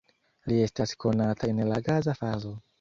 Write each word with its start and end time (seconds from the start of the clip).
Li 0.51 0.57
estas 0.67 0.95
konata 1.05 1.53
en 1.53 1.63
la 1.71 1.81
gaza 1.91 2.19
fazo. 2.25 2.59